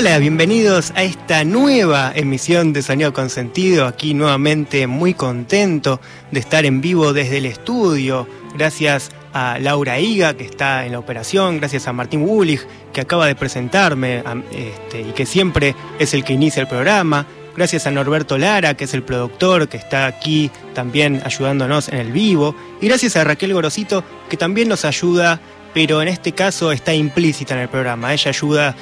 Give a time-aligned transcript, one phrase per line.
[0.00, 3.86] Hola, bienvenidos a esta nueva emisión de Sonido con Sentido.
[3.86, 6.00] Aquí nuevamente muy contento
[6.30, 8.26] de estar en vivo desde el estudio.
[8.56, 11.58] Gracias a Laura Higa, que está en la operación.
[11.58, 12.62] Gracias a Martín Wulich,
[12.94, 17.26] que acaba de presentarme este, y que siempre es el que inicia el programa.
[17.54, 22.10] Gracias a Norberto Lara, que es el productor, que está aquí también ayudándonos en el
[22.10, 22.56] vivo.
[22.80, 25.42] Y gracias a Raquel Gorosito, que también nos ayuda,
[25.72, 28.12] pero en este caso está implícita en el programa.
[28.12, 28.76] Ella ayuda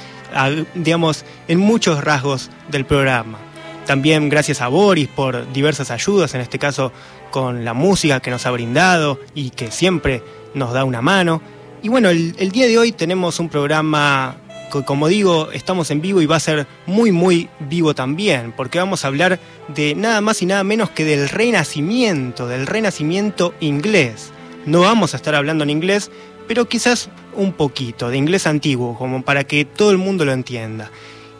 [0.75, 3.39] digamos, en muchos rasgos del programa.
[3.85, 6.91] También gracias a Boris por diversas ayudas, en este caso
[7.31, 10.23] con la música que nos ha brindado y que siempre
[10.53, 11.41] nos da una mano.
[11.81, 14.37] Y bueno, el, el día de hoy tenemos un programa
[14.71, 18.77] que, como digo, estamos en vivo y va a ser muy, muy vivo también, porque
[18.77, 24.31] vamos a hablar de nada más y nada menos que del renacimiento, del renacimiento inglés.
[24.65, 26.11] No vamos a estar hablando en inglés,
[26.49, 30.89] pero quizás un poquito de inglés antiguo, como para que todo el mundo lo entienda.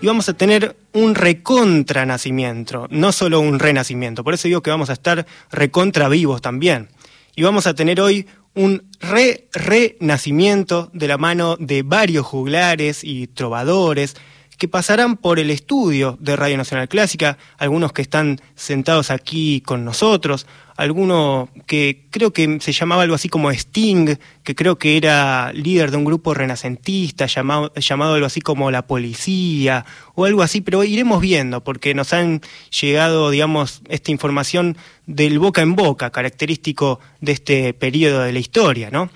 [0.03, 4.23] Y vamos a tener un recontra nacimiento, no solo un renacimiento.
[4.23, 6.89] Por eso digo que vamos a estar recontra vivos también.
[7.35, 14.16] Y vamos a tener hoy un re-renacimiento de la mano de varios juglares y trovadores
[14.59, 19.85] que pasarán por el estudio de Radio Nacional Clásica, algunos que están sentados aquí con
[19.85, 25.53] nosotros, alguno que creo que se llamaba algo así como Sting, que creo que era
[25.53, 30.59] líder de un grupo renacentista llamado, llamado algo así como La Policía o algo así,
[30.59, 32.41] pero iremos viendo porque nos han
[32.81, 38.89] llegado, digamos, esta información del boca en boca, característico de este periodo de la historia,
[38.91, 39.09] ¿no?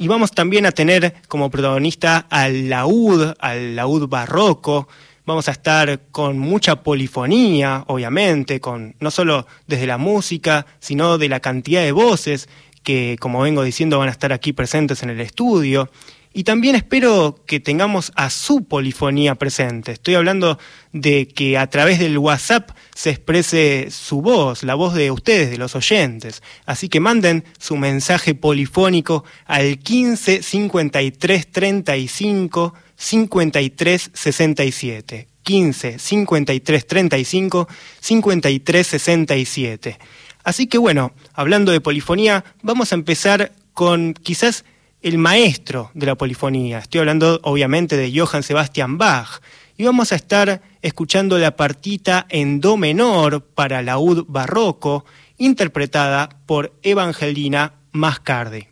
[0.00, 4.88] Y vamos también a tener como protagonista al laúd, al laúd barroco.
[5.26, 11.28] Vamos a estar con mucha polifonía, obviamente, con no solo desde la música, sino de
[11.28, 12.48] la cantidad de voces
[12.82, 15.90] que, como vengo diciendo, van a estar aquí presentes en el estudio.
[16.32, 19.90] Y también espero que tengamos a su polifonía presente.
[19.90, 20.58] Estoy hablando
[20.92, 25.58] de que a través del WhatsApp se exprese su voz, la voz de ustedes, de
[25.58, 26.40] los oyentes.
[26.66, 35.28] Así que manden su mensaje polifónico al 15 53 35 53 67.
[35.42, 37.68] 15 53 35
[38.00, 39.98] 53 67.
[40.44, 44.64] Así que bueno, hablando de polifonía, vamos a empezar con quizás
[45.02, 46.78] el maestro de la polifonía.
[46.78, 49.40] Estoy hablando obviamente de Johann Sebastian Bach.
[49.76, 55.06] Y vamos a estar escuchando la partita en Do menor para laúd barroco,
[55.38, 58.68] interpretada por Evangelina Mascardi.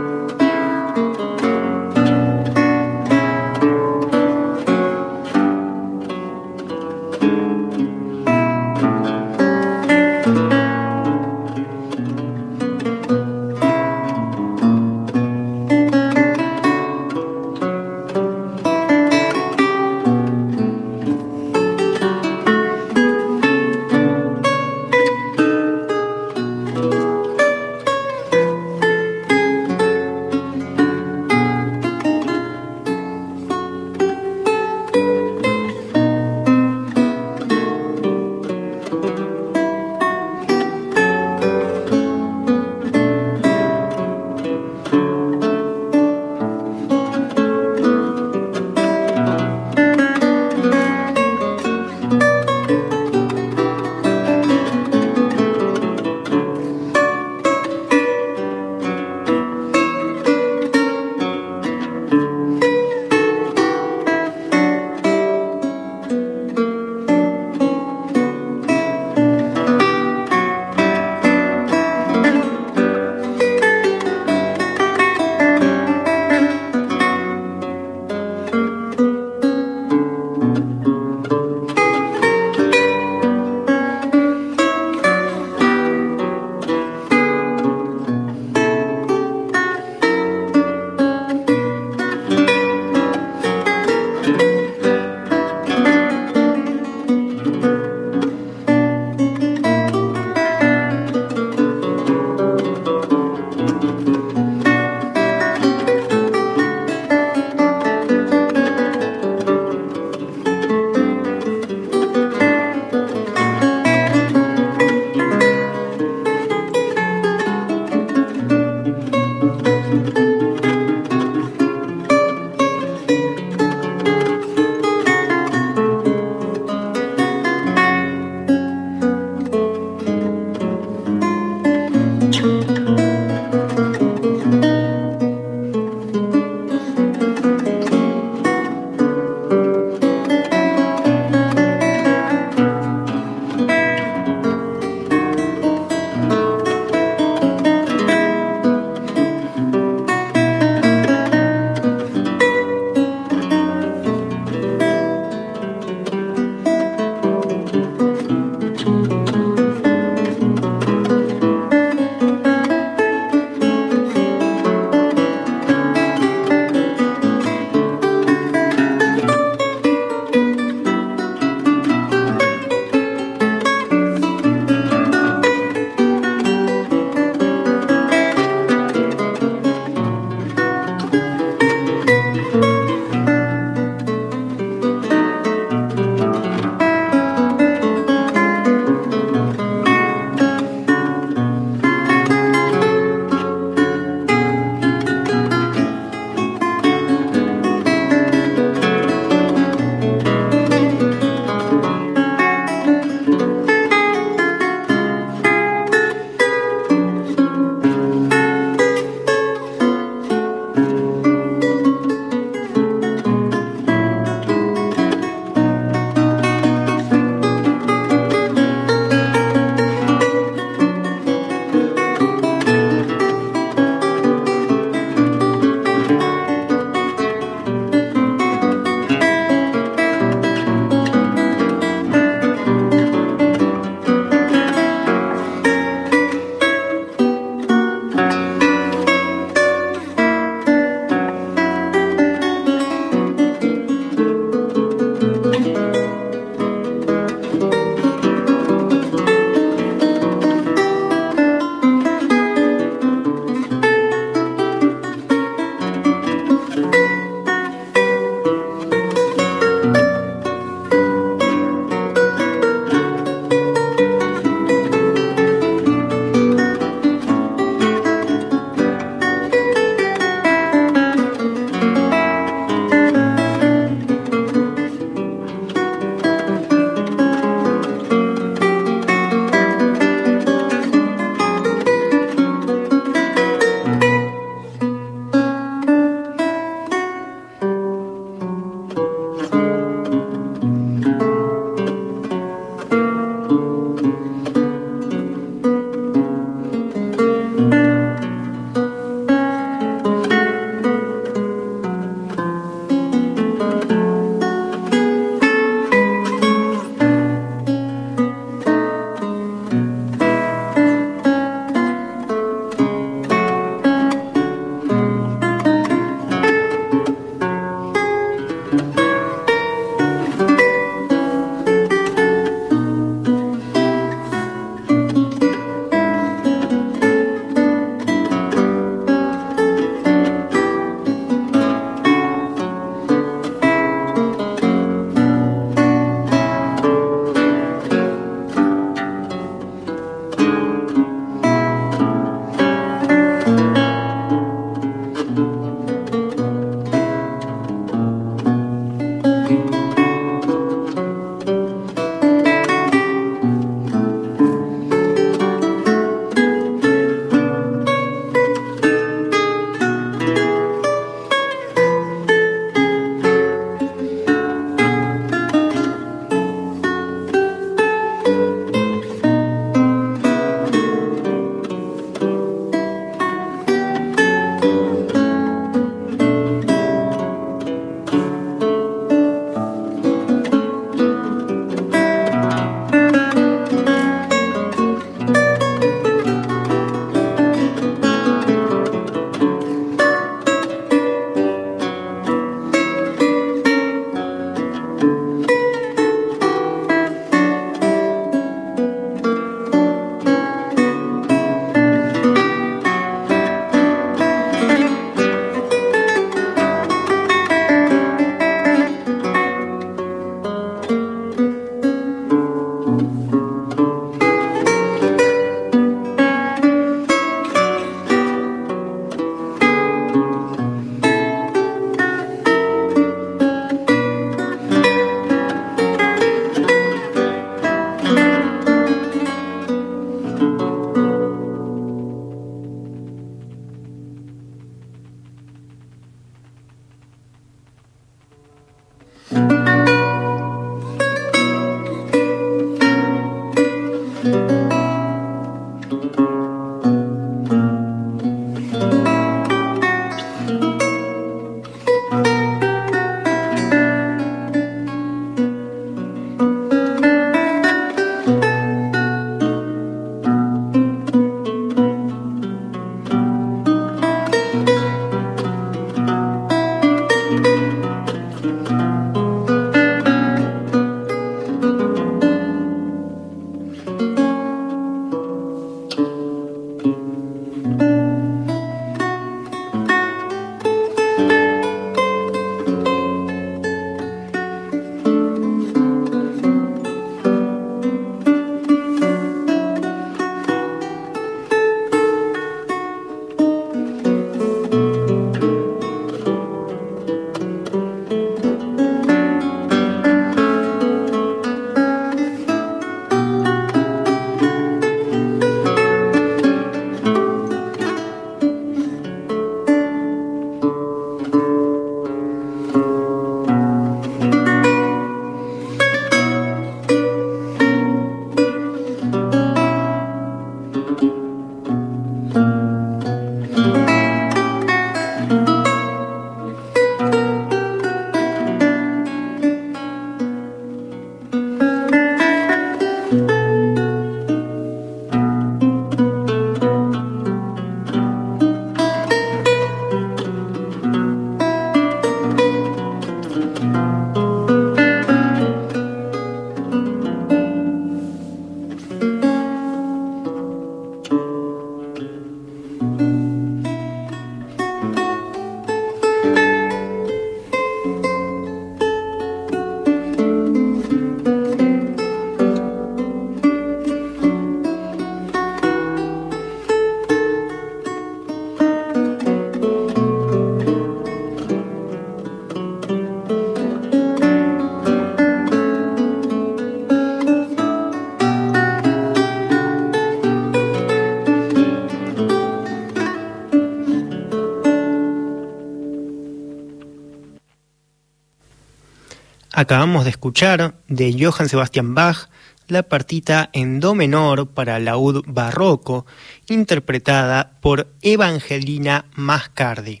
[589.60, 592.30] Acabamos de escuchar de Johann Sebastian Bach
[592.68, 596.06] la partita en Do menor para laúd barroco,
[596.48, 600.00] interpretada por Evangelina Mascardi.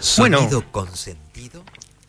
[0.00, 1.62] Sonido consentido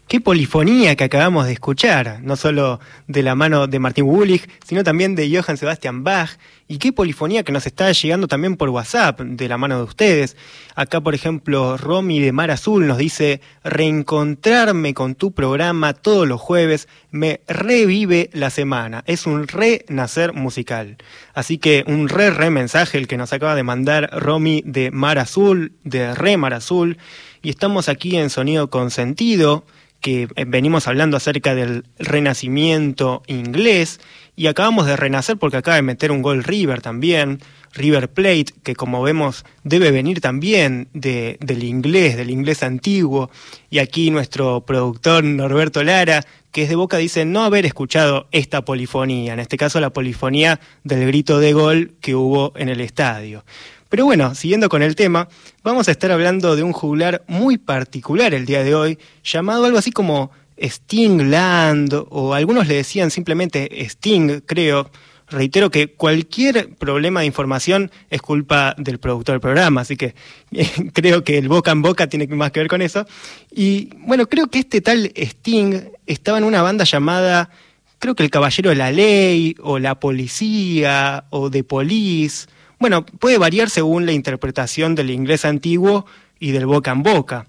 [0.07, 4.83] Qué polifonía que acabamos de escuchar, no solo de la mano de Martín Wulich, sino
[4.83, 6.29] también de Johann Sebastian Bach,
[6.67, 10.37] y qué polifonía que nos está llegando también por WhatsApp, de la mano de ustedes.
[10.75, 16.39] Acá, por ejemplo, Romy de Mar Azul nos dice, reencontrarme con tu programa todos los
[16.39, 20.97] jueves me revive la semana, es un renacer musical.
[21.33, 25.17] Así que un re re mensaje el que nos acaba de mandar Romy de Mar
[25.17, 26.99] Azul, de Re Mar Azul,
[27.41, 29.65] y estamos aquí en Sonido con Sentido
[30.05, 33.99] que eh, venimos hablando acerca del renacimiento inglés
[34.35, 37.39] y acabamos de renacer porque acaba de meter un gol River también,
[37.73, 43.31] River Plate, que como vemos debe venir también de, del inglés, del inglés antiguo.
[43.71, 48.63] Y aquí nuestro productor Norberto Lara, que es de Boca, dice no haber escuchado esta
[48.63, 53.43] polifonía, en este caso la polifonía del grito de gol que hubo en el estadio.
[53.89, 55.29] Pero bueno, siguiendo con el tema,
[55.65, 59.79] vamos a estar hablando de un juglar muy particular el día de hoy, llamado algo
[59.79, 60.29] así como
[60.61, 64.91] Stingland, o algunos le decían simplemente Sting, creo.
[65.27, 70.13] Reitero que cualquier problema de información es culpa del productor del programa, así que
[70.93, 73.07] creo que el boca en boca tiene más que ver con eso.
[73.51, 77.49] Y bueno, creo que este tal Sting estaba en una banda llamada,
[77.97, 82.45] creo que El Caballero de la Ley, o La Policía, o The Police
[82.85, 86.05] bueno, puede variar según la interpretación del inglés antiguo
[86.39, 87.47] y del boca en boca.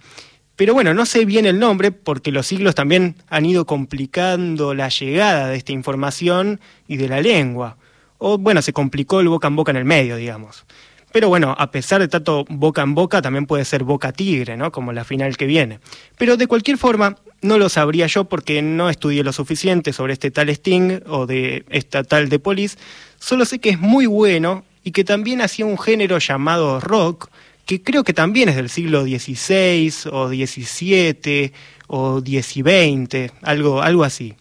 [0.56, 4.88] Pero bueno, no sé bien el nombre porque los siglos también han ido complicando la
[4.88, 7.76] llegada de esta información y de la lengua.
[8.16, 10.64] O bueno, se complicó el boca en boca en el medio, digamos.
[11.12, 14.72] Pero bueno, a pesar de tanto boca en boca, también puede ser boca tigre, ¿no?
[14.72, 15.80] Como la final que viene.
[16.16, 20.30] Pero de cualquier forma, no lo sabría yo porque no estudié lo suficiente sobre este
[20.30, 22.78] tal Sting o de esta tal de Police.
[23.18, 27.28] Solo sé que es muy bueno y que también hacía un género llamado rock,
[27.64, 31.52] que creo que también es del siglo XVI o XVII
[31.88, 34.36] o XIX, algo, algo así.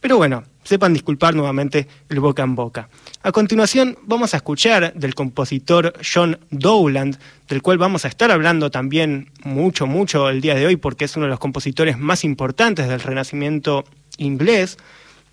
[0.00, 2.88] Pero bueno, sepan disculpar nuevamente el boca en boca.
[3.22, 7.16] A continuación vamos a escuchar del compositor John Dowland,
[7.48, 11.14] del cual vamos a estar hablando también mucho, mucho el día de hoy porque es
[11.14, 13.84] uno de los compositores más importantes del Renacimiento
[14.16, 14.76] inglés.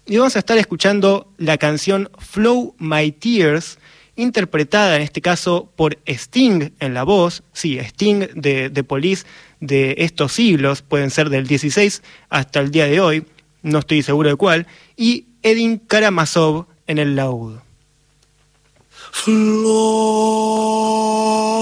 [0.05, 3.79] Y vamos a estar escuchando la canción Flow My Tears,
[4.21, 9.25] interpretada en este caso por Sting en la voz, sí, Sting de, de Police
[9.59, 13.25] de estos siglos, pueden ser del 16 hasta el día de hoy,
[13.61, 17.59] no estoy seguro de cuál, y Edin Karamazov en el laúd.
[19.11, 20.05] Flow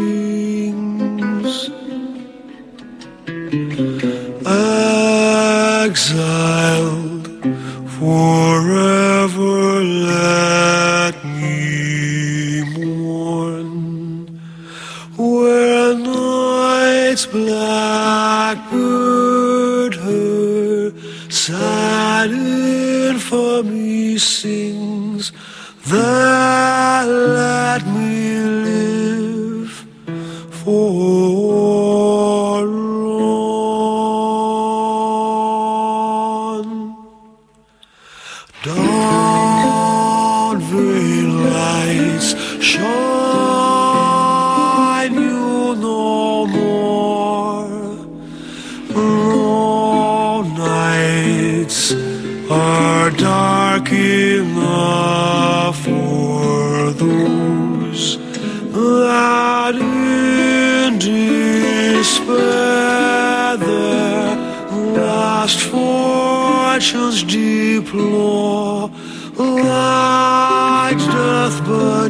[5.85, 7.27] Exiled
[7.97, 13.69] forever let me mourn.
[15.17, 18.73] Where night's blackbird
[19.95, 20.93] her
[21.29, 25.31] sad infamy sings
[25.87, 29.71] that let me live
[30.51, 31.68] for
[42.61, 42.89] shine
[45.13, 47.67] you no more.
[48.95, 51.93] All nights
[52.51, 58.17] are dark enough for those
[58.73, 62.37] that in despair
[63.57, 64.35] their
[64.97, 68.89] last fortunes deplore.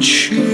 [0.00, 0.49] But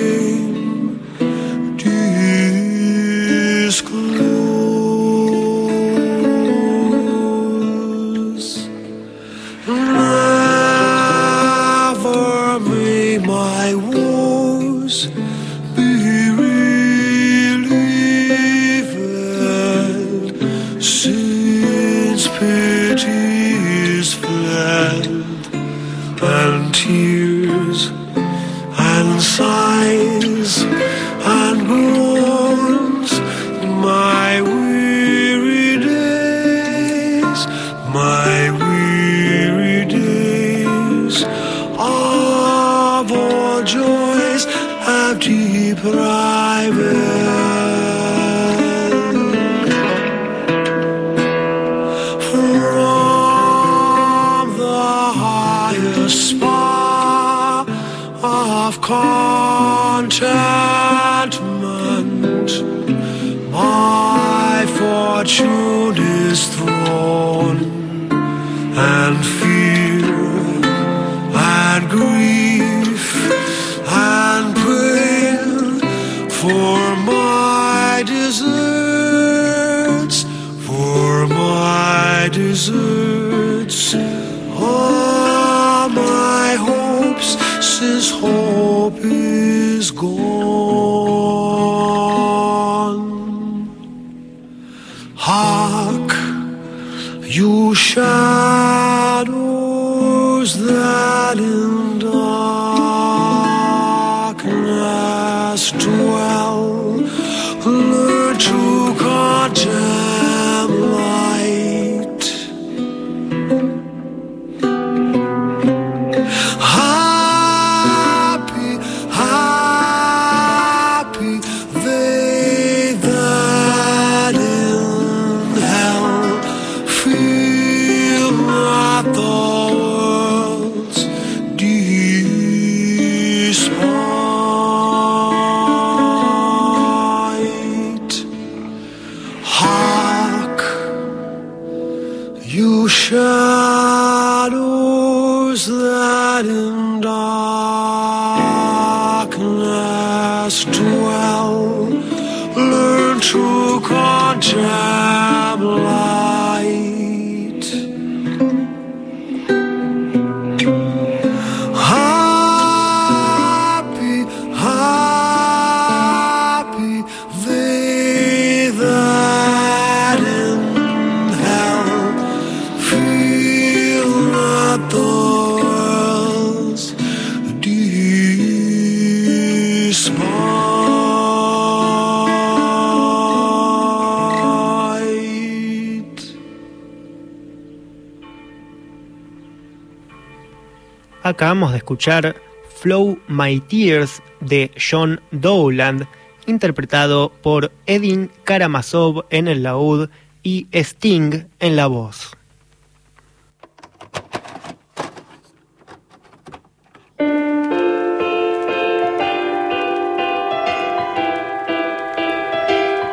[191.27, 192.37] Acabamos de escuchar
[192.81, 196.07] Flow My Tears de John Dowland,
[196.47, 200.09] interpretado por Edin Karamazov en el laúd
[200.45, 202.31] y Sting en la voz.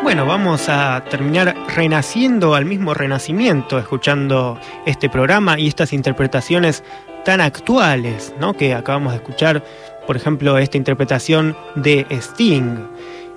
[0.04, 6.84] Bueno, vamos a terminar renaciendo al mismo renacimiento, escuchando este programa y estas interpretaciones
[7.24, 8.54] tan actuales, ¿no?
[8.54, 9.64] Que acabamos de escuchar,
[10.06, 12.78] por ejemplo, esta interpretación de Sting.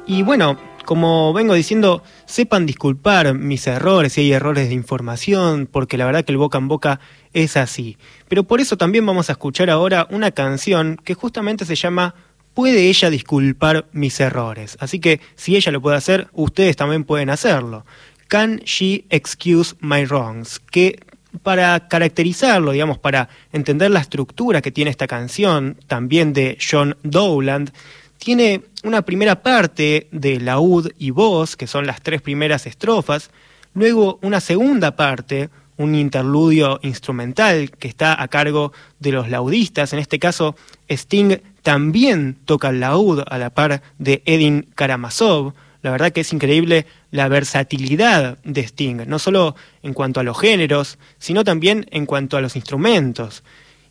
[0.07, 5.99] Y bueno, como vengo diciendo, sepan disculpar mis errores si hay errores de información, porque
[5.99, 7.01] la verdad que el boca en boca
[7.33, 7.99] es así.
[8.29, 12.15] Pero por eso también vamos a escuchar ahora una canción que justamente se llama
[12.55, 14.79] ¿Puede ella disculpar mis errores?
[14.81, 17.85] Así que si ella lo puede hacer, ustedes también pueden hacerlo.
[18.29, 20.59] Can she excuse my wrongs?
[20.59, 20.99] Que
[21.43, 27.73] para caracterizarlo, digamos, para entender la estructura que tiene esta canción, también de John Dowland,
[28.19, 33.31] tiene una primera parte de laúd y voz, que son las tres primeras estrofas,
[33.75, 39.99] luego una segunda parte, un interludio instrumental que está a cargo de los laudistas, en
[39.99, 40.57] este caso
[40.89, 46.33] Sting también toca el laúd a la par de Edin Karamazov, la verdad que es
[46.33, 52.07] increíble la versatilidad de Sting, no solo en cuanto a los géneros, sino también en
[52.07, 53.43] cuanto a los instrumentos.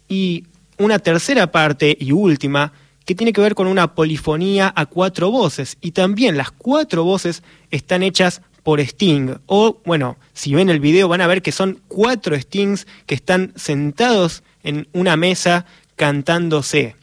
[0.08, 0.45] Y
[0.78, 2.74] una tercera parte y última
[3.06, 7.43] que tiene que ver con una polifonía a cuatro voces, y también las cuatro voces
[7.69, 11.82] están hechas por Sting, o bueno, si ven el video van a ver que son
[11.88, 16.95] cuatro Stings que están sentados en una mesa cantándose.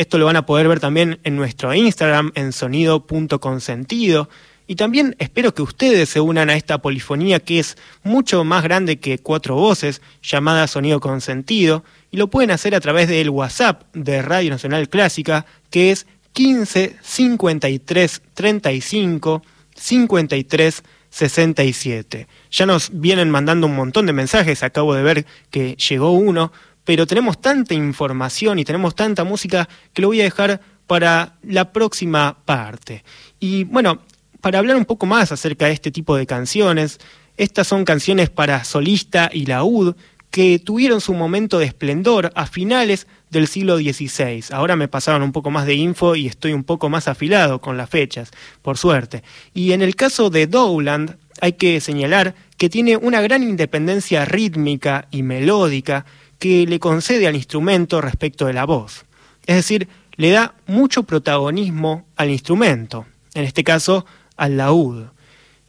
[0.00, 4.30] Esto lo van a poder ver también en nuestro Instagram, en sonido.consentido.
[4.66, 8.98] Y también espero que ustedes se unan a esta polifonía que es mucho más grande
[8.98, 14.22] que cuatro voces, llamada Sonido Consentido, y lo pueden hacer a través del WhatsApp de
[14.22, 19.42] Radio Nacional Clásica, que es 15 53 35
[19.74, 22.26] 53 67.
[22.50, 26.52] Ya nos vienen mandando un montón de mensajes, acabo de ver que llegó uno,
[26.90, 31.72] pero tenemos tanta información y tenemos tanta música que lo voy a dejar para la
[31.72, 33.04] próxima parte.
[33.38, 34.00] Y bueno,
[34.40, 36.98] para hablar un poco más acerca de este tipo de canciones,
[37.36, 39.94] estas son canciones para solista y laúd
[40.30, 44.46] que tuvieron su momento de esplendor a finales del siglo XVI.
[44.50, 47.76] Ahora me pasaron un poco más de info y estoy un poco más afilado con
[47.76, 49.22] las fechas, por suerte.
[49.54, 55.06] Y en el caso de Dowland, hay que señalar que tiene una gran independencia rítmica
[55.12, 56.04] y melódica
[56.40, 59.04] que le concede al instrumento respecto de la voz.
[59.46, 64.04] Es decir, le da mucho protagonismo al instrumento, en este caso
[64.36, 65.04] al laúd.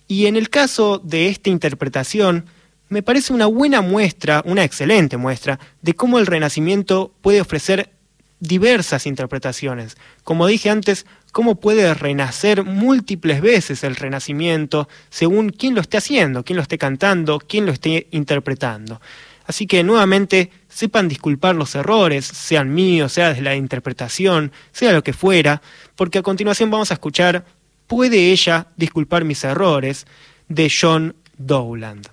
[0.07, 2.45] Y en el caso de esta interpretación,
[2.89, 7.91] me parece una buena muestra, una excelente muestra, de cómo el Renacimiento puede ofrecer
[8.39, 9.97] diversas interpretaciones.
[10.23, 16.43] Como dije antes, cómo puede renacer múltiples veces el Renacimiento según quién lo esté haciendo,
[16.43, 19.01] quién lo esté cantando, quién lo esté interpretando.
[19.45, 25.03] Así que nuevamente sepan disculpar los errores, sean míos, sea de la interpretación, sea lo
[25.03, 25.62] que fuera,
[25.95, 27.45] porque a continuación vamos a escuchar
[27.91, 30.07] ¿Puede ella disculpar mis errores?
[30.47, 32.07] de John Dowland.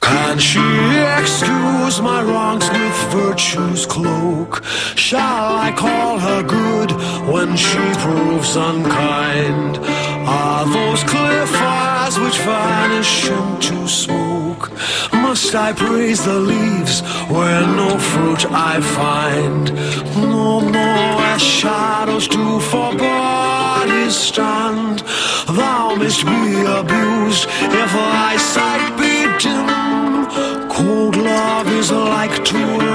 [0.00, 0.60] Can she
[1.18, 4.62] excuse my wrongs with virtue's cloak?
[4.94, 6.92] Shall I call her good
[7.26, 9.78] when she proves unkind?
[10.28, 14.35] Are those clear fires which vanish into smoke?
[15.12, 19.64] Must I praise the leaves where no fruit I find?
[20.16, 25.00] No, more as shadows do for bodies stand.
[25.48, 26.44] Thou must be
[26.78, 27.44] abused
[27.82, 30.68] if thy sight be dim.
[30.68, 32.36] Cold love is like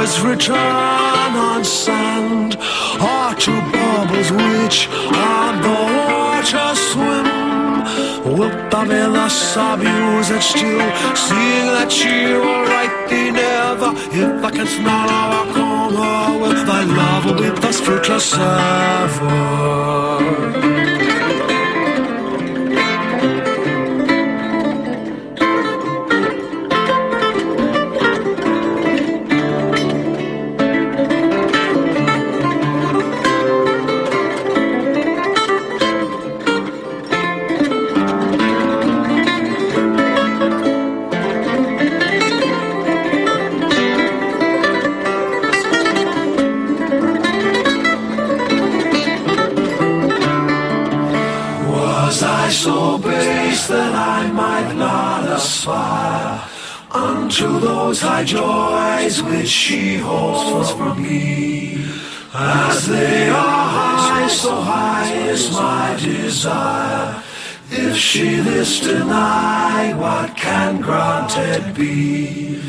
[0.02, 2.56] words written on sand,
[3.02, 7.31] or two bubbles which on the water swim.
[8.26, 10.88] Wilderness abused still.
[11.16, 16.66] Seeing that you are right than never, If I can smile how I come With
[16.66, 19.72] thy love with us fruitless ever
[53.68, 56.42] that I might not aspire
[56.92, 61.86] unto those high joys which she holds for me?
[62.34, 67.24] As they are high, so high is my desire.
[67.70, 72.62] If she this deny, what can granted be?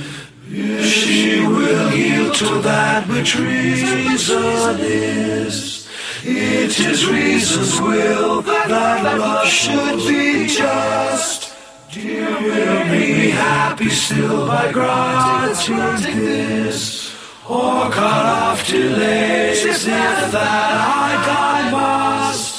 [0.48, 5.82] If she will yield to that which reason is,
[6.25, 11.55] it is reason's will that love should be just.
[11.91, 17.15] Dear, will me happy still by granting this,
[17.49, 22.52] or cut off delays if that I die must.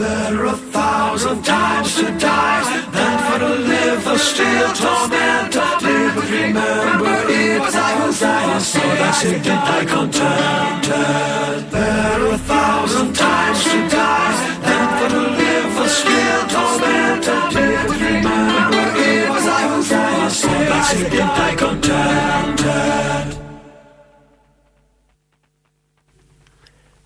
[0.00, 5.54] Better a thousand times to die than for to live the still torment.
[5.84, 8.10] Live remember it was I who
[8.64, 11.70] so that sick did I contented.
[11.70, 17.26] Better a thousand times to die than for to live the still torment.
[18.00, 21.50] Remember it I who that did I.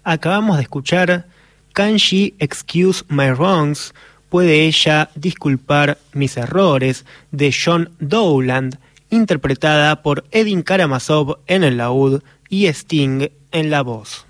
[0.04, 1.26] Acabamos de escuchar
[1.74, 3.92] Can She Excuse My Wrongs?
[4.30, 7.04] ¿Puede ella disculpar mis errores?
[7.32, 8.78] de John Dowland,
[9.10, 14.24] interpretada por Edin Karamazov en el laúd y Sting en la voz.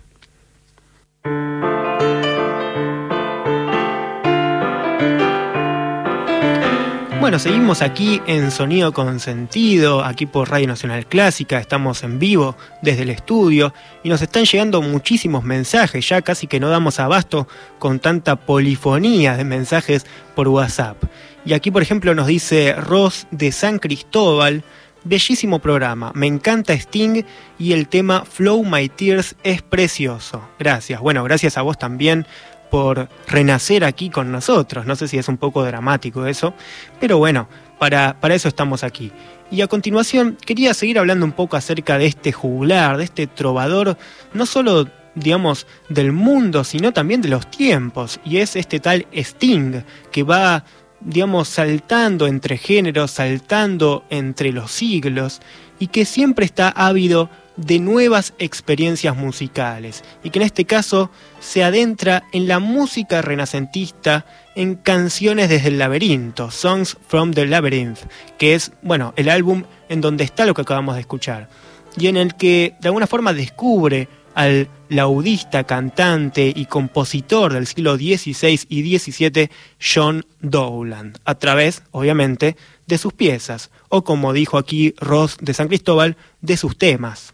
[7.24, 12.54] Bueno, seguimos aquí en Sonido con Sentido, aquí por Radio Nacional Clásica, estamos en vivo
[12.82, 17.48] desde el estudio y nos están llegando muchísimos mensajes, ya casi que no damos abasto
[17.78, 21.02] con tanta polifonía de mensajes por WhatsApp.
[21.46, 24.62] Y aquí, por ejemplo, nos dice Ross de San Cristóbal,
[25.04, 27.24] bellísimo programa, me encanta Sting
[27.58, 30.46] y el tema Flow My Tears es precioso.
[30.58, 32.26] Gracias, bueno, gracias a vos también
[32.74, 34.84] por renacer aquí con nosotros.
[34.84, 36.54] No sé si es un poco dramático eso,
[36.98, 39.12] pero bueno, para, para eso estamos aquí.
[39.48, 43.96] Y a continuación quería seguir hablando un poco acerca de este juglar, de este trovador,
[44.32, 49.84] no solo digamos del mundo, sino también de los tiempos, y es este tal Sting
[50.10, 50.64] que va
[50.98, 55.40] digamos saltando entre géneros, saltando entre los siglos
[55.78, 61.10] y que siempre está ávido de nuevas experiencias musicales y que en este caso
[61.44, 64.24] se adentra en la música renacentista
[64.56, 67.98] en canciones desde el laberinto, Songs from the Labyrinth,
[68.38, 71.48] que es, bueno, el álbum en donde está lo que acabamos de escuchar
[71.96, 77.96] y en el que de alguna forma descubre al laudista, cantante y compositor del siglo
[77.96, 84.94] XVI y XVII John Dowland, a través, obviamente, de sus piezas, o como dijo aquí
[84.98, 87.32] Ross de San Cristóbal, de sus temas.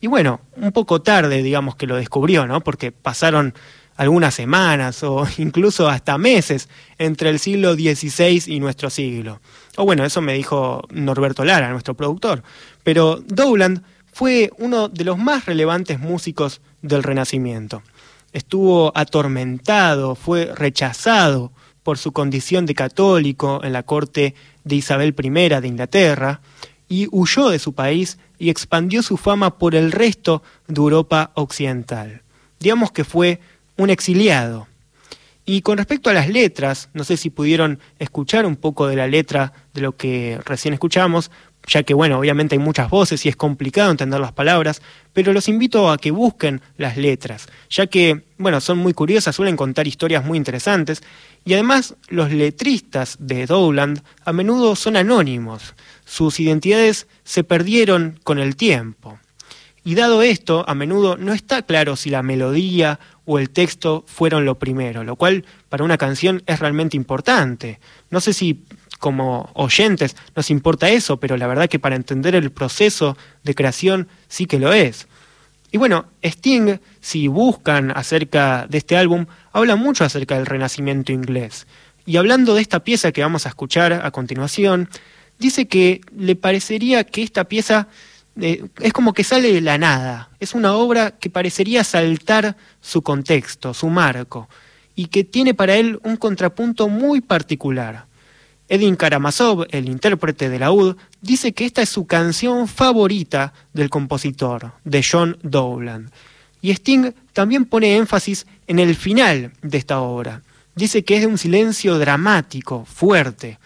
[0.00, 2.60] Y bueno, un poco tarde, digamos, que lo descubrió, ¿no?
[2.60, 3.54] Porque pasaron
[3.96, 9.40] algunas semanas o incluso hasta meses entre el siglo XVI y nuestro siglo.
[9.76, 12.42] O bueno, eso me dijo Norberto Lara, nuestro productor.
[12.82, 13.82] Pero Dowland
[14.12, 17.82] fue uno de los más relevantes músicos del Renacimiento.
[18.32, 25.30] Estuvo atormentado, fue rechazado por su condición de católico en la corte de Isabel I
[25.30, 26.40] de Inglaterra,
[26.88, 32.22] y huyó de su país y expandió su fama por el resto de Europa occidental.
[32.60, 33.40] Digamos que fue
[33.76, 34.68] un exiliado.
[35.44, 39.06] Y con respecto a las letras, no sé si pudieron escuchar un poco de la
[39.06, 41.30] letra de lo que recién escuchamos,
[41.66, 45.48] ya que bueno, obviamente hay muchas voces y es complicado entender las palabras, pero los
[45.48, 50.24] invito a que busquen las letras, ya que bueno, son muy curiosas, suelen contar historias
[50.24, 51.02] muy interesantes
[51.44, 55.74] y además los letristas de Dowland a menudo son anónimos,
[56.04, 59.18] sus identidades se perdieron con el tiempo.
[59.84, 64.44] Y dado esto, a menudo no está claro si la melodía o el texto fueron
[64.44, 67.80] lo primero, lo cual para una canción es realmente importante.
[68.10, 68.64] No sé si
[68.98, 74.08] como oyentes nos importa eso, pero la verdad que para entender el proceso de creación
[74.28, 75.06] sí que lo es.
[75.72, 81.66] Y bueno, Sting, si buscan acerca de este álbum, habla mucho acerca del renacimiento inglés.
[82.06, 84.88] Y hablando de esta pieza que vamos a escuchar a continuación,
[85.38, 87.88] dice que le parecería que esta pieza
[88.38, 93.72] es como que sale de la nada, es una obra que parecería saltar su contexto,
[93.74, 94.48] su marco,
[94.94, 98.06] y que tiene para él un contrapunto muy particular.
[98.68, 100.72] Edin Karamazov, el intérprete de la
[101.20, 106.10] dice que esta es su canción favorita del compositor, de John Dowland.
[106.60, 110.42] Y Sting también pone énfasis en el final de esta obra.
[110.74, 113.58] Dice que es de un silencio dramático, fuerte.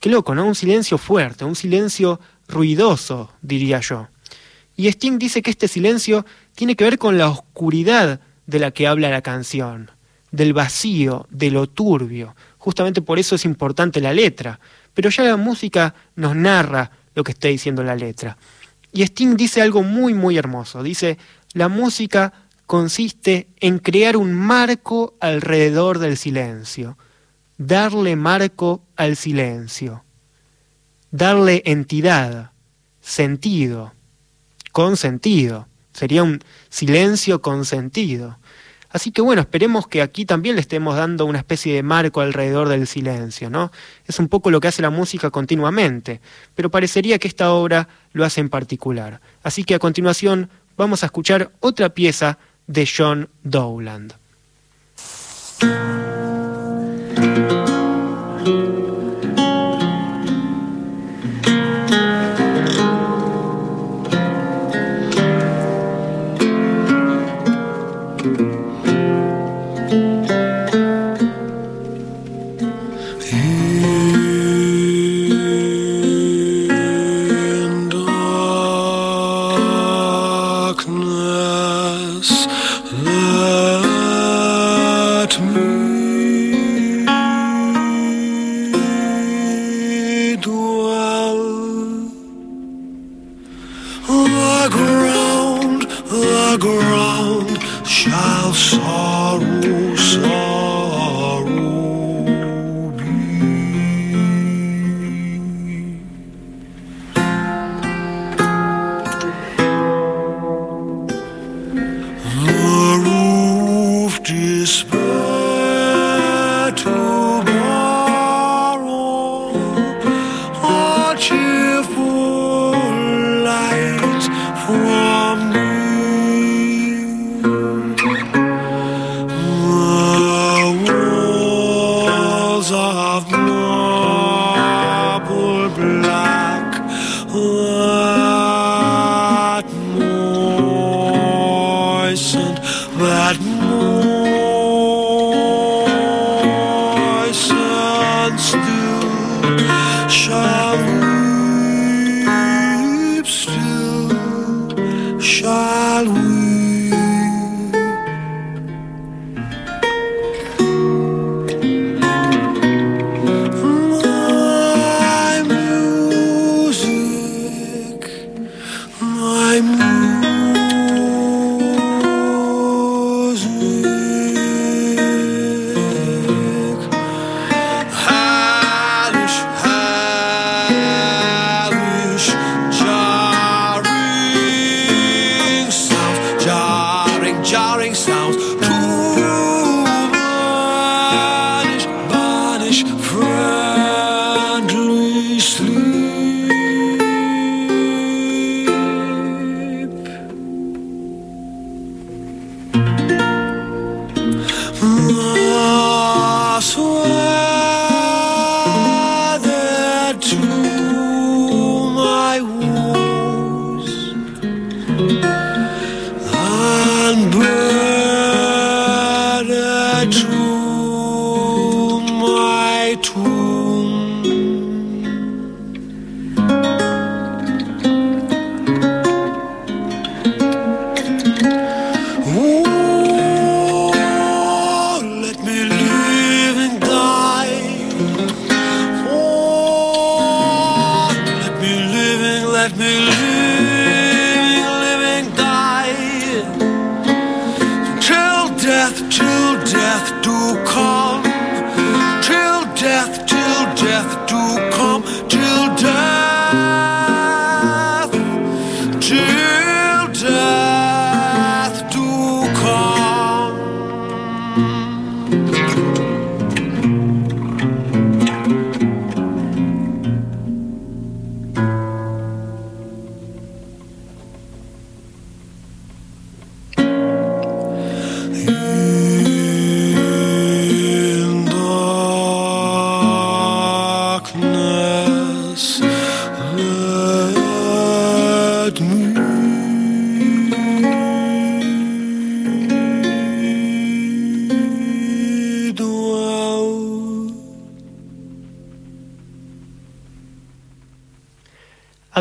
[0.00, 0.46] Qué loco, ¿no?
[0.46, 2.18] Un silencio fuerte, un silencio
[2.50, 4.08] ruidoso, diría yo.
[4.76, 6.24] Y Sting dice que este silencio
[6.54, 9.90] tiene que ver con la oscuridad de la que habla la canción,
[10.30, 12.34] del vacío, de lo turbio.
[12.58, 14.58] Justamente por eso es importante la letra.
[14.94, 18.36] Pero ya la música nos narra lo que está diciendo la letra.
[18.92, 20.82] Y Sting dice algo muy, muy hermoso.
[20.82, 21.18] Dice,
[21.52, 22.32] la música
[22.66, 26.96] consiste en crear un marco alrededor del silencio,
[27.58, 30.04] darle marco al silencio
[31.10, 32.52] darle entidad,
[33.00, 33.92] sentido,
[34.72, 35.66] con sentido.
[35.92, 38.38] Sería un silencio con sentido.
[38.90, 42.68] Así que bueno, esperemos que aquí también le estemos dando una especie de marco alrededor
[42.68, 43.70] del silencio, ¿no?
[44.06, 46.20] Es un poco lo que hace la música continuamente,
[46.56, 49.20] pero parecería que esta obra lo hace en particular.
[49.44, 54.14] Así que a continuación vamos a escuchar otra pieza de John Dowland.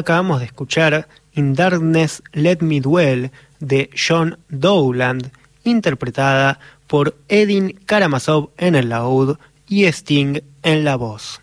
[0.09, 3.29] Acabamos de escuchar In Darkness Let Me Dwell
[3.59, 5.29] de John Dowland,
[5.63, 9.37] interpretada por Edin Karamazov en el laúd
[9.67, 11.41] y Sting en la voz.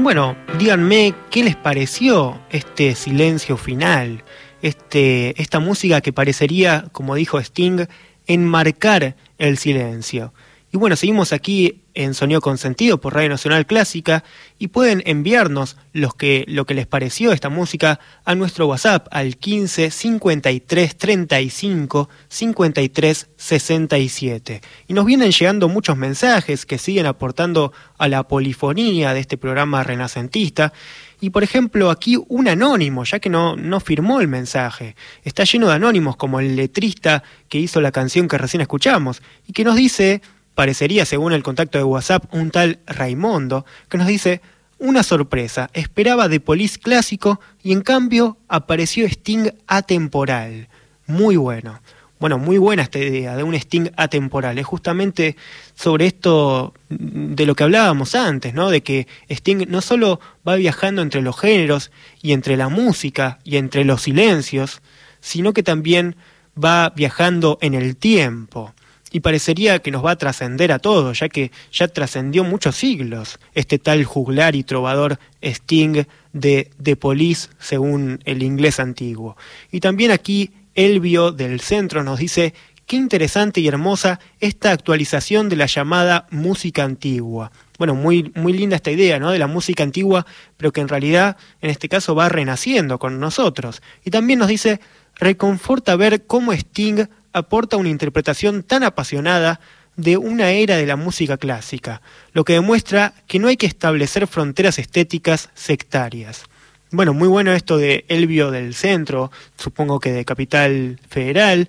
[0.00, 4.22] Bueno, díganme qué les pareció este silencio final,
[4.60, 7.86] este, esta música que parecería, como dijo Sting,
[8.26, 10.34] enmarcar el silencio.
[10.74, 14.24] Y bueno, seguimos aquí en Sonido con Sentido por Radio Nacional Clásica
[14.58, 19.36] y pueden enviarnos los que, lo que les pareció esta música a nuestro WhatsApp al
[19.36, 24.62] 15 53 35 53 67.
[24.88, 29.84] Y nos vienen llegando muchos mensajes que siguen aportando a la polifonía de este programa
[29.84, 30.72] renacentista.
[31.20, 35.68] Y por ejemplo, aquí un anónimo, ya que no, no firmó el mensaje, está lleno
[35.68, 39.76] de anónimos como el letrista que hizo la canción que recién escuchamos y que nos
[39.76, 40.20] dice
[40.54, 44.40] parecería, según el contacto de WhatsApp, un tal Raimondo, que nos dice,
[44.78, 50.68] una sorpresa, esperaba de Police clásico y en cambio apareció Sting atemporal.
[51.06, 51.80] Muy bueno.
[52.20, 54.58] Bueno, muy buena esta idea de un Sting atemporal.
[54.58, 55.36] Es justamente
[55.74, 58.70] sobre esto de lo que hablábamos antes, ¿no?
[58.70, 61.90] De que Sting no solo va viajando entre los géneros
[62.22, 64.80] y entre la música y entre los silencios,
[65.20, 66.16] sino que también
[66.62, 68.74] va viajando en el tiempo
[69.14, 73.38] y parecería que nos va a trascender a todos, ya que ya trascendió muchos siglos
[73.54, 76.02] este tal juglar y trovador Sting
[76.32, 79.36] de The Police, según el inglés antiguo.
[79.70, 82.54] Y también aquí Elvio del Centro nos dice,
[82.86, 87.52] qué interesante y hermosa esta actualización de la llamada música antigua.
[87.78, 89.30] Bueno, muy, muy linda esta idea, ¿no?
[89.30, 93.80] De la música antigua, pero que en realidad, en este caso, va renaciendo con nosotros.
[94.04, 94.80] Y también nos dice,
[95.14, 99.60] reconforta ver cómo Sting aporta una interpretación tan apasionada
[99.96, 102.00] de una era de la música clásica,
[102.32, 106.44] lo que demuestra que no hay que establecer fronteras estéticas sectarias.
[106.90, 111.68] Bueno, muy bueno esto de Elvio del Centro, supongo que de Capital Federal,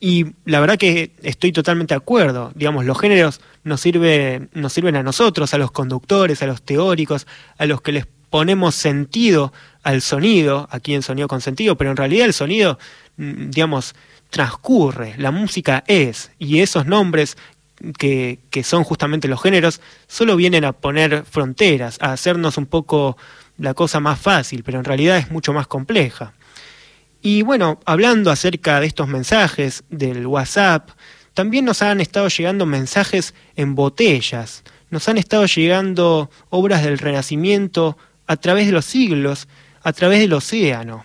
[0.00, 2.52] y la verdad que estoy totalmente de acuerdo.
[2.54, 7.26] Digamos, los géneros nos, sirve, nos sirven a nosotros, a los conductores, a los teóricos,
[7.56, 9.52] a los que les ponemos sentido
[9.84, 12.78] al sonido, aquí en Sonido con Sentido, pero en realidad el sonido,
[13.16, 13.94] mm, digamos,
[14.34, 17.36] transcurre, la música es, y esos nombres
[17.96, 23.16] que, que, son justamente los géneros, solo vienen a poner fronteras, a hacernos un poco
[23.58, 26.32] la cosa más fácil, pero en realidad es mucho más compleja.
[27.22, 30.90] Y bueno, hablando acerca de estos mensajes del WhatsApp,
[31.32, 37.96] también nos han estado llegando mensajes en botellas, nos han estado llegando obras del Renacimiento
[38.26, 39.46] a través de los siglos,
[39.84, 41.04] a través del océano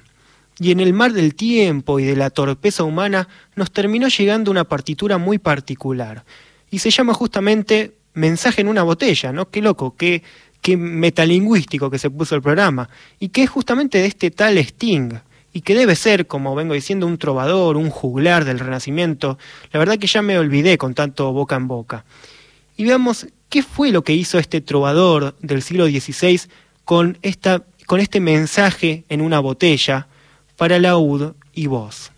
[0.60, 4.66] y en el mar del tiempo y de la torpeza humana nos terminó llegando una
[4.66, 6.26] partitura muy particular.
[6.70, 9.50] Y se llama justamente Mensaje en una botella, ¿no?
[9.50, 10.24] Qué loco, qué,
[10.62, 12.90] qué metalingüístico que se puso el programa.
[13.20, 15.14] Y que es justamente de este tal Sting.
[15.54, 19.38] Y que debe ser, como vengo diciendo, un trovador, un juglar del Renacimiento.
[19.72, 22.04] La verdad que ya me olvidé con tanto boca en boca.
[22.76, 26.42] Y veamos qué fue lo que hizo este trovador del siglo XVI
[26.84, 30.09] con, esta, con este mensaje en una botella
[30.60, 32.12] para laúd y voz.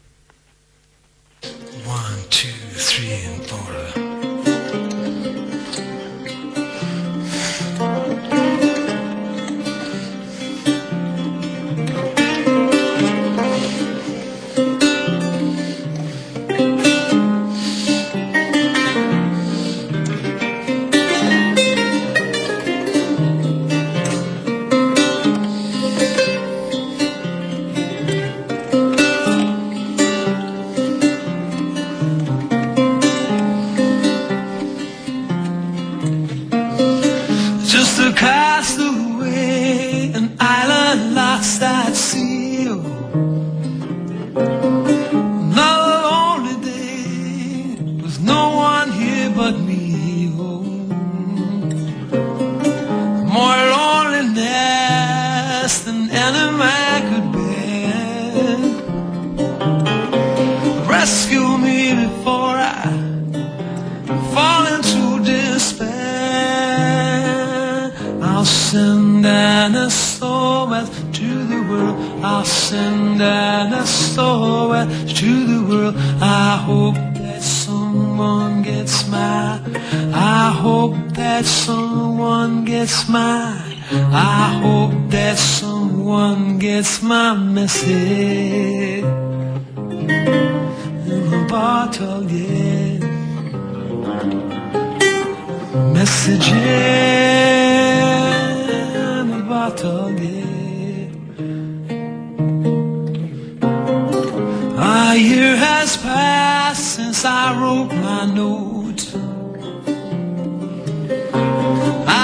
[1.86, 4.01] One, two, three, and four.
[68.72, 71.98] Send an SOS to the world.
[72.24, 74.88] I'll send an SOS
[75.20, 75.96] to the world.
[76.22, 79.60] I hope that someone gets my.
[80.14, 83.60] I hope that someone gets my.
[83.92, 89.04] I hope that someone gets my message
[91.12, 93.00] in a bottle, yeah.
[95.94, 96.48] Message
[99.62, 100.08] bottle.
[104.80, 109.04] A year has passed since I wrote my note.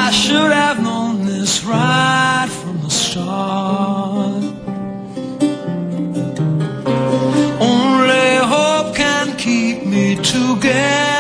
[0.02, 4.44] I should have known this right from the start.
[7.72, 11.17] Only hope can keep me together.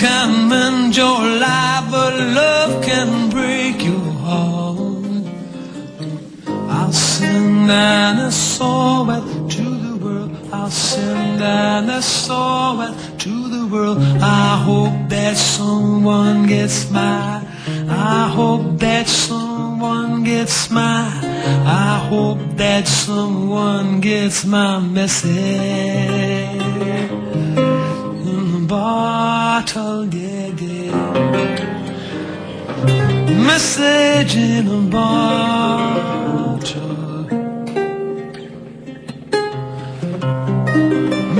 [0.00, 5.04] Can mend your life, but love can break your heart.
[6.70, 10.30] I'll send an SOS to the world.
[10.50, 13.98] I'll send an SOS to the world.
[14.22, 17.46] I hope that someone gets my.
[17.90, 21.10] I hope that someone gets my.
[21.66, 26.59] I hope that someone gets my message
[28.70, 30.94] bottle, yeah, yeah.
[33.50, 36.30] Message in a bottle.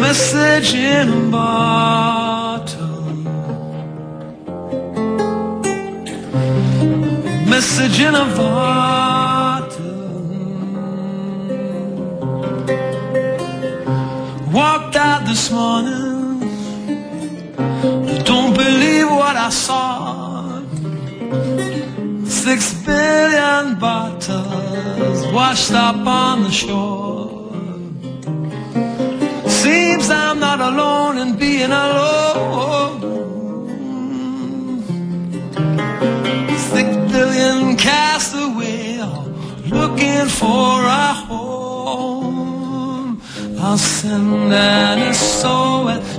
[0.04, 2.88] Message in a bottle.
[7.54, 9.78] Message in a bottle.
[14.52, 16.09] Walked out this morning.
[17.80, 20.60] Don't believe what I saw.
[22.26, 27.52] Six billion bottles washed up on the shore.
[29.48, 33.00] Seems I'm not alone in being alone.
[36.72, 39.28] Six billion castaway all
[39.70, 43.22] looking for a home.
[43.58, 46.09] I'll send an SOS.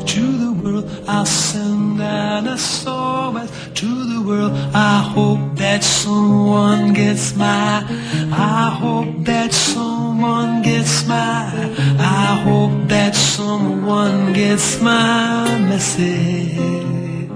[1.13, 4.53] I'll send an SOS to the world.
[4.73, 7.83] I hope that someone gets my.
[8.31, 11.51] I hope that someone gets my.
[11.99, 17.27] I hope that someone gets my message.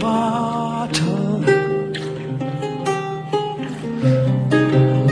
[0.00, 1.40] Bottle.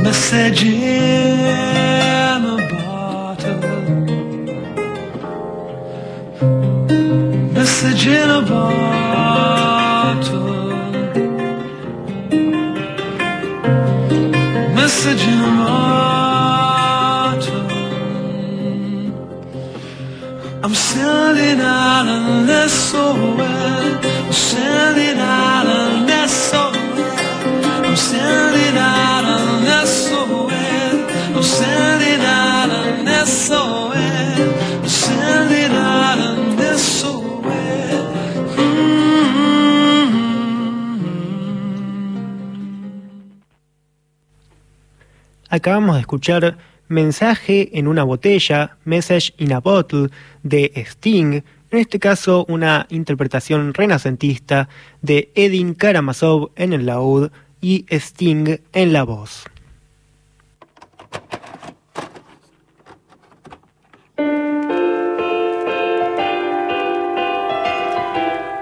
[0.02, 0.62] Message
[8.04, 8.72] In a bottle.
[14.74, 15.82] Message in a bottle.
[20.64, 24.04] I'm sending out an SOS.
[24.26, 25.31] I'm sending out
[45.52, 46.56] Acabamos de escuchar
[46.88, 50.08] Mensaje en una botella, Message in a Bottle,
[50.42, 54.70] de Sting, en este caso una interpretación renacentista
[55.02, 59.44] de Edin Karamazov en el laúd y Sting en la voz.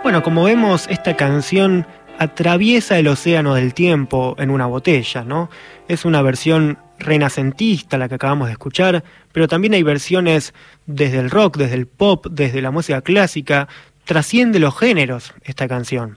[0.03, 1.86] Bueno, como vemos, esta canción
[2.20, 5.49] atraviesa el océano del tiempo en una botella, ¿no?
[5.91, 10.55] Es una versión renacentista la que acabamos de escuchar, pero también hay versiones
[10.86, 13.66] desde el rock, desde el pop, desde la música clásica,
[14.05, 16.16] trasciende los géneros esta canción.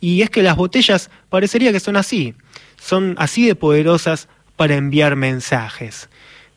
[0.00, 2.34] Y es que las botellas parecería que son así,
[2.80, 6.08] son así de poderosas para enviar mensajes.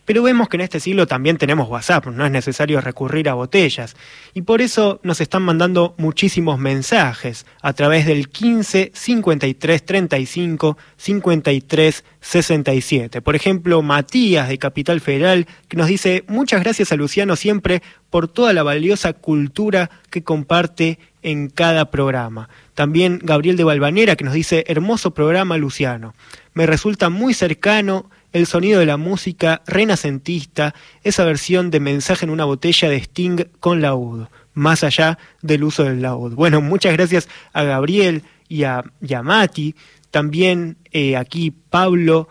[0.05, 3.95] Pero vemos que en este siglo también tenemos WhatsApp, no es necesario recurrir a botellas.
[4.33, 12.03] Y por eso nos están mandando muchísimos mensajes a través del 15 53 35 53
[12.19, 13.21] 67.
[13.21, 18.27] Por ejemplo, Matías de Capital Federal que nos dice muchas gracias a Luciano siempre por
[18.27, 22.49] toda la valiosa cultura que comparte en cada programa.
[22.75, 26.13] También Gabriel de Valvanera que nos dice hermoso programa Luciano.
[26.53, 30.73] Me resulta muy cercano el sonido de la música renacentista,
[31.03, 35.83] esa versión de mensaje en una botella de Sting con laúd, más allá del uso
[35.83, 36.33] del laúd.
[36.33, 38.83] Bueno, muchas gracias a Gabriel y a,
[39.23, 39.75] Mati,
[40.11, 42.27] también eh, aquí Pablo,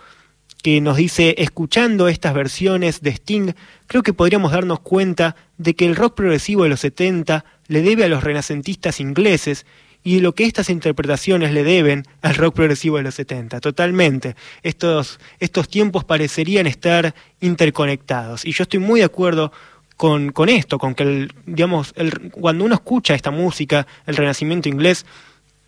[0.63, 3.53] que nos dice, escuchando estas versiones de Sting,
[3.87, 8.05] creo que podríamos darnos cuenta de que el rock progresivo de los 70 le debe
[8.05, 9.67] a los renacentistas ingleses
[10.05, 13.61] y lo que estas interpretaciones le deben al rock progresivo de los 70.
[13.61, 14.35] Totalmente.
[14.63, 18.45] Estos, estos tiempos parecerían estar interconectados.
[18.45, 19.53] Y yo estoy muy de acuerdo
[19.97, 24.69] con, con esto, con que, el, digamos, el, cuando uno escucha esta música, el renacimiento
[24.69, 25.07] inglés,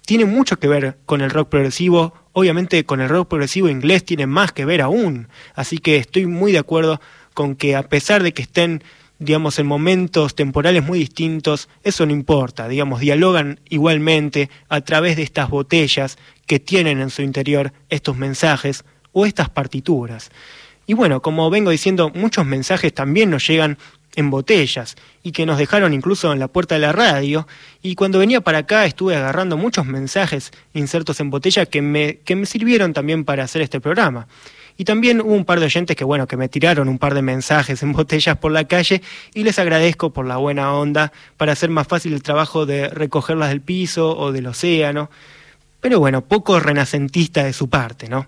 [0.04, 2.14] tiene mucho que ver con el rock progresivo.
[2.32, 5.28] Obviamente con el rock progresivo inglés tiene más que ver aún.
[5.54, 7.00] Así que estoy muy de acuerdo
[7.32, 8.82] con que a pesar de que estén
[9.18, 15.22] digamos, en momentos temporales muy distintos, eso no importa, digamos, dialogan igualmente a través de
[15.22, 20.30] estas botellas que tienen en su interior estos mensajes o estas partituras.
[20.86, 23.78] Y bueno, como vengo diciendo, muchos mensajes también nos llegan
[24.16, 27.46] en botellas y que nos dejaron incluso en la puerta de la radio.
[27.82, 32.36] Y cuando venía para acá estuve agarrando muchos mensajes insertos en botella que me, que
[32.36, 34.28] me sirvieron también para hacer este programa.
[34.76, 37.22] Y también hubo un par de oyentes que, bueno, que me tiraron un par de
[37.22, 39.02] mensajes en botellas por la calle
[39.32, 43.50] y les agradezco por la buena onda para hacer más fácil el trabajo de recogerlas
[43.50, 45.10] del piso o del océano.
[45.80, 48.26] Pero bueno, poco renacentista de su parte, ¿no?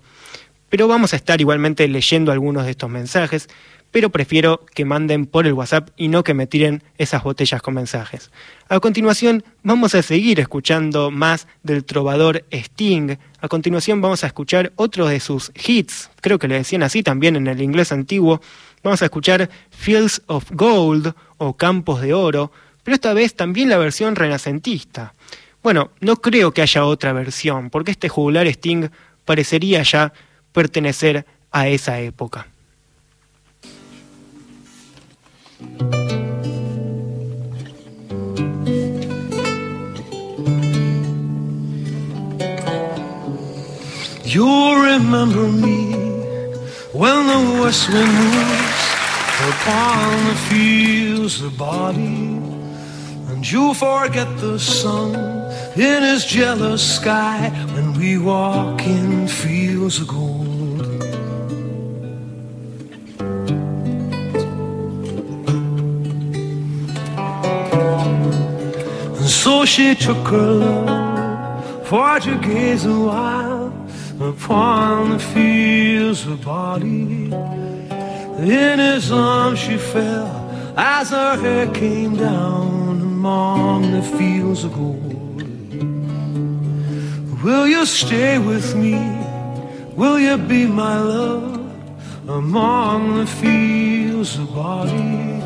[0.69, 3.49] Pero vamos a estar igualmente leyendo algunos de estos mensajes
[3.91, 7.75] pero prefiero que manden por el WhatsApp y no que me tiren esas botellas con
[7.75, 8.31] mensajes.
[8.69, 13.17] A continuación vamos a seguir escuchando más del trovador Sting.
[13.41, 17.37] A continuación vamos a escuchar otro de sus hits, creo que le decían así también
[17.37, 18.41] en el inglés antiguo.
[18.83, 23.79] Vamos a escuchar Fields of Gold o Campos de Oro, pero esta vez también la
[23.79, 25.15] versión renacentista.
[25.63, 28.89] Bueno, no creo que haya otra versión, porque este jugular Sting
[29.25, 30.13] parecería ya
[30.53, 32.47] pertenecer a esa época.
[44.37, 45.93] You'll remember me
[46.93, 48.87] when the west wind moves
[49.49, 52.37] upon the fields of body,
[53.29, 55.15] and you'll forget the sun
[55.75, 60.56] in his jealous sky when we walk in fields of gold.
[69.67, 73.67] She took her love for to gaze a while
[74.21, 77.33] upon the fields of body.
[78.39, 80.31] In his arms she fell
[80.77, 85.43] as her hair came down among the fields of gold.
[87.43, 88.95] Will you stay with me?
[89.97, 91.73] Will you be my love
[92.29, 95.43] among the fields of body?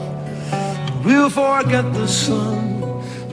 [1.05, 2.70] We'll forget the sun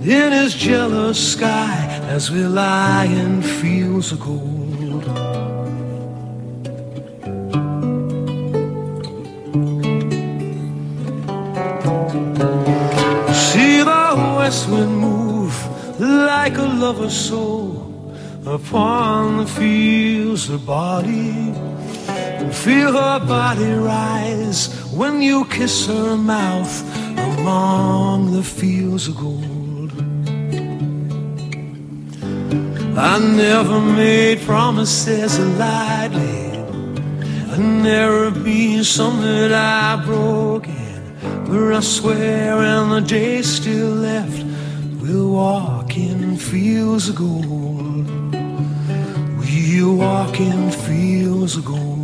[0.08, 5.04] in his jealous sky as we lie in fields of gold.
[13.36, 21.54] See the west wind move like a lover's soul upon the fields of body.
[22.40, 26.76] And feel her body rise when you kiss her mouth
[27.18, 29.57] among the fields of gold.
[33.00, 36.50] I never made promises lightly.
[37.52, 41.16] I never been some that I broken.
[41.48, 44.44] But I swear, and the day still left,
[45.00, 48.10] we'll walk in fields of gold.
[49.38, 51.97] We'll walk in fields of gold.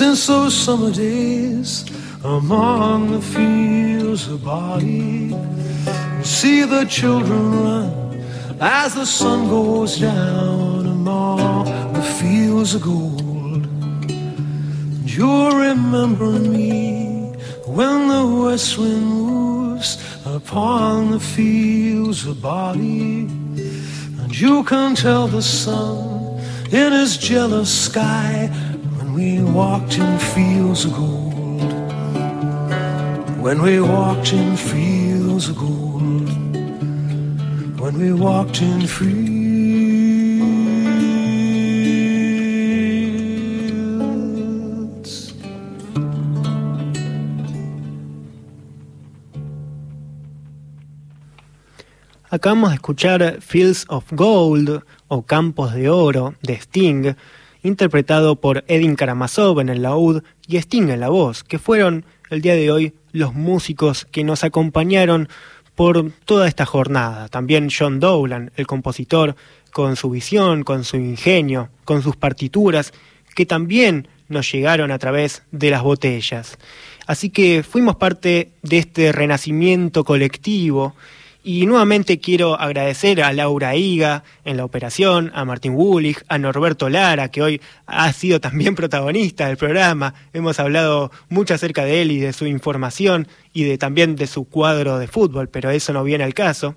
[0.00, 1.84] Since those summer days
[2.24, 5.28] among the fields of body.
[6.22, 8.24] See the children run
[8.62, 13.66] as the sun goes down among the fields of gold.
[14.08, 17.34] And you'll remember me
[17.66, 19.90] when the west wind moves
[20.24, 23.28] upon the fields of barley.
[24.20, 26.40] And you can tell the sun
[26.72, 28.48] in his jealous sky
[29.20, 31.72] we walked in fields of gold.
[33.44, 36.28] When we walked in fields of gold.
[37.80, 39.20] When we walked in fields.
[52.30, 57.16] Acabamos de escuchar Fields of Gold o Campos de Oro de Sting,
[57.62, 62.42] interpretado por Edin Karamazov en el laúd y Sting en la voz, que fueron el
[62.42, 65.28] día de hoy los músicos que nos acompañaron
[65.74, 67.28] por toda esta jornada.
[67.28, 69.36] También John Dowland, el compositor,
[69.72, 72.92] con su visión, con su ingenio, con sus partituras,
[73.34, 76.58] que también nos llegaron a través de las botellas.
[77.06, 80.94] Así que fuimos parte de este renacimiento colectivo
[81.42, 86.88] y nuevamente quiero agradecer a Laura Higa en la operación, a Martín Wulich, a Norberto
[86.90, 90.14] Lara, que hoy ha sido también protagonista del programa.
[90.32, 94.44] Hemos hablado mucho acerca de él y de su información y de también de su
[94.44, 96.76] cuadro de fútbol, pero eso no viene al caso.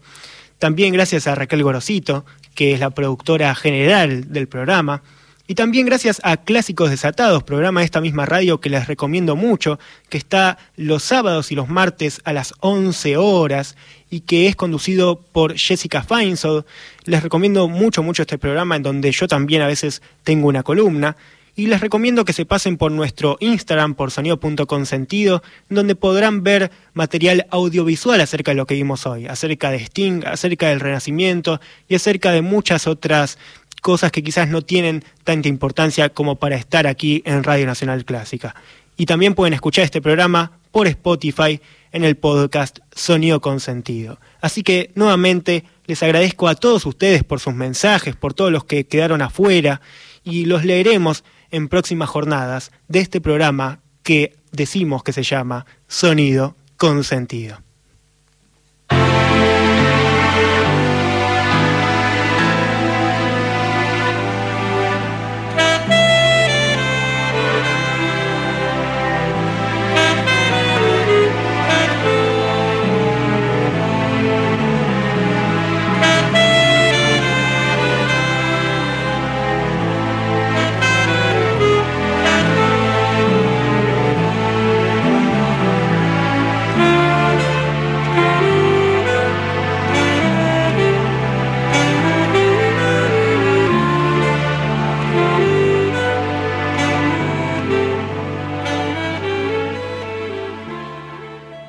[0.60, 5.04] También gracias a Raquel Gorosito, que es la productora general del programa.
[5.46, 9.78] Y también gracias a Clásicos Desatados, programa de esta misma radio que les recomiendo mucho,
[10.08, 13.76] que está los sábados y los martes a las 11 horas
[14.10, 16.64] y que es conducido por Jessica Feinsold.
[17.04, 21.18] Les recomiendo mucho, mucho este programa en donde yo también a veces tengo una columna.
[21.56, 27.46] Y les recomiendo que se pasen por nuestro Instagram, por sonido.consentido, donde podrán ver material
[27.52, 32.32] audiovisual acerca de lo que vimos hoy, acerca de Sting, acerca del Renacimiento y acerca
[32.32, 33.38] de muchas otras
[33.84, 38.56] cosas que quizás no tienen tanta importancia como para estar aquí en Radio Nacional Clásica.
[38.96, 41.60] Y también pueden escuchar este programa por Spotify
[41.92, 44.20] en el podcast Sonido con Sentido.
[44.40, 48.86] Así que nuevamente les agradezco a todos ustedes por sus mensajes, por todos los que
[48.86, 49.82] quedaron afuera
[50.24, 56.56] y los leeremos en próximas jornadas de este programa que decimos que se llama Sonido
[56.78, 57.62] con Sentido.